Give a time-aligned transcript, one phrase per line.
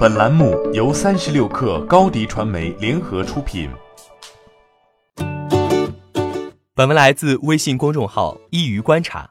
[0.00, 3.68] 本栏目由三十六氪高低传媒联合出品。
[6.74, 9.30] 本文来自微信公众号“一鱼观察”。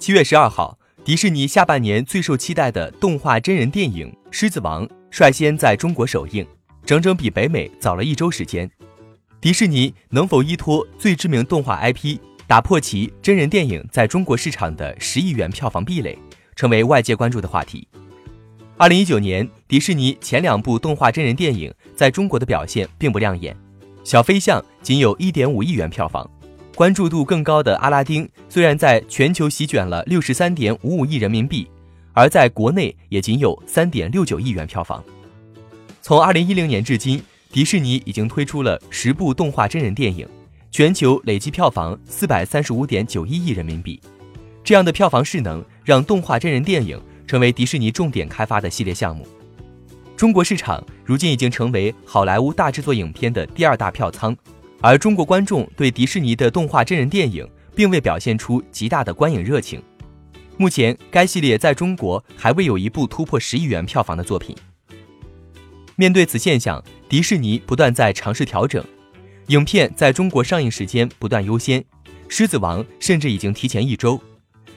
[0.00, 6.46] 七月十二号，迪士尼下半年最受期待的动画真人电影《狮子王》率先在中国首映，
[6.86, 8.70] 整整比北美早了一周时间。
[9.42, 16.16] 迪士尼能否依托最知名动画 IP 打破其真人电影在中国市场的十亿元票房壁垒，
[16.56, 17.86] 成为外界关注的话题。
[18.80, 23.54] 二零一九年，迪士尼前两部动画真人电影在中国的表现并不亮眼，
[24.02, 26.26] 《小飞象》仅有一点五亿元票房，
[26.74, 31.68] 关注度更高的《阿拉丁》虽然在全球席卷了六十三点五五亿人民币，
[32.14, 35.04] 而在国内也仅有三点六九亿元票房。
[36.00, 37.22] 从二零一零年至今，
[37.52, 40.26] 迪士尼已经推出了十部动画真人电影，
[40.70, 44.00] 全球累计票房四百三十五点九一亿人民币，
[44.64, 46.98] 这样的票房势能让动画真人电影。
[47.30, 49.24] 成为迪士尼重点开发的系列项目。
[50.16, 54.36] 中国市场如今已经成为好莱坞大制作影片的第二大票仓，
[54.80, 59.80] 而中国观众对迪士尼的动画真人电影并未表现出极大的观影热情。
[60.56, 64.56] 目前，该系列在中国还未有一部突破十亿元票房的作品。
[65.94, 68.84] 面对此现象，迪士尼不断在尝试调整，
[69.46, 71.80] 影片在中国上映时间不断优先，
[72.26, 74.20] 《狮子王》甚至已经提前一周，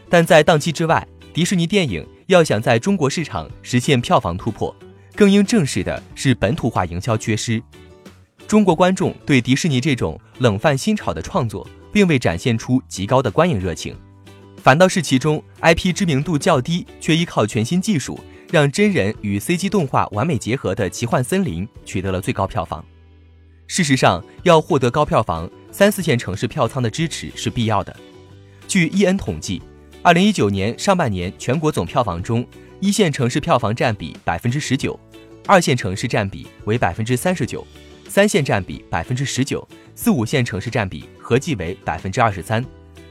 [0.07, 2.05] 但在档期之外，迪士尼电影。
[2.27, 4.75] 要想在中国市场实现票房突破，
[5.15, 7.61] 更应正视的是本土化营销缺失。
[8.47, 13.95] 中国观众对迪士尼这种冷饭新炒的创作，并未展现出极高的观影热情，
[14.57, 18.19] 反倒是其中 IP 知名度较低，却依靠全新技术
[18.51, 22.83] 让真人与 CG 动画完美结合的《奇幻森林》取得了最高票房。
[23.67, 27.95] 事实上，要获得高票房，三四线城市票仓的支持是必要的。
[28.67, 29.61] 据 EN 统计。
[30.05, 32.45] 二零一九年上半年，全国总票房中，
[32.81, 34.99] 一线城市票房占比百分之十九，
[35.47, 37.65] 二线城市占比为百分之三十九，
[38.09, 39.65] 三线占比百分之十九，
[39.95, 42.61] 四五线城市占比合计为百分之二十三。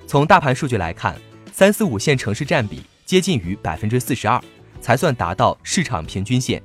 [0.07, 1.17] 从大盘数据来看，
[1.51, 4.39] 三四五线城市占比接近于百分之四十二，
[4.83, 6.63] 才算达到市场平均线。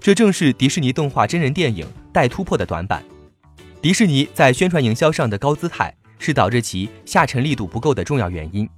[0.00, 3.00] 这正是迪士尼动画真人电影待突破的短板。
[3.80, 8.68] 迪士尼在宣传营销上的高姿态，是导致其下沉力度不够的重要原因。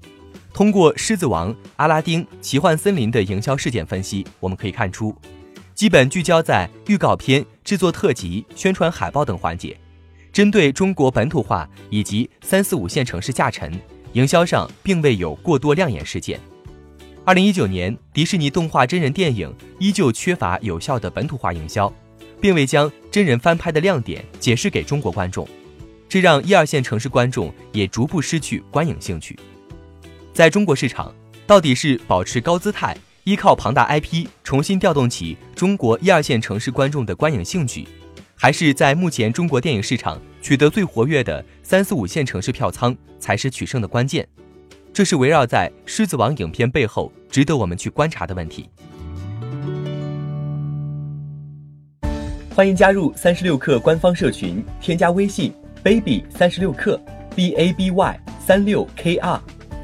[0.61, 5.17] 通过《狮子王》《阿拉丁》《奇幻森林》的营销事件分析，我们可以看出，
[5.75, 9.75] 基本聚焦在预告片制作、特辑、宣传海报等环节，
[10.31, 13.73] 针对中国本土化以及三四五线城市下沉，
[14.13, 16.39] 营销上并未有过多亮眼事件。
[17.25, 21.91] 二零一九年，迪士尼动画真人电影依旧缺乏有效的本土化营销，
[22.39, 25.49] 并未将真人翻拍的亮点解释给中国观众，
[26.07, 29.39] 这让一二线城市观众也逐步失去观影兴趣。
[30.33, 31.13] 在中国市场，
[31.47, 37.87] 到底是保持高姿态，依靠庞大 IP 重新调动起中国一二线城市观众的观影兴趣，
[38.37, 44.27] 还是在目前中国电影市场取得最活跃的三四五线城市票仓才是取胜的关键？
[44.93, 48.69] 这是围绕在《狮子王》影片背后值得我们去观察的问题。
[52.55, 55.53] 欢迎加入三十六氪官方社群，添加微信
[55.83, 56.99] baby 三十六氪
[57.35, 59.41] b a b y 三六 k r。